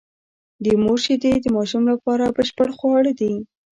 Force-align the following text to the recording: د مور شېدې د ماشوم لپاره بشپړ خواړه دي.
د 0.63 0.65
مور 0.83 0.97
شېدې 1.05 1.33
د 1.41 1.47
ماشوم 1.55 1.83
لپاره 1.91 2.33
بشپړ 2.35 2.67
خواړه 2.77 3.11
دي. 3.19 3.33